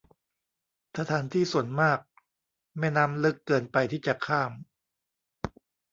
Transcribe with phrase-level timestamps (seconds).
[0.97, 1.99] สถานที่ส่วนมาก
[2.79, 4.51] แม่น้ำลึกเกินไปที่จะข้าม